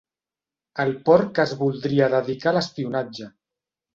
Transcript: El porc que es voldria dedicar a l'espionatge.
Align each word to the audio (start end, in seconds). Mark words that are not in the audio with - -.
El 0.83 0.93
porc 1.09 1.27
que 1.39 1.43
es 1.43 1.53
voldria 1.59 2.09
dedicar 2.15 2.53
a 2.53 2.57
l'espionatge. 2.57 3.31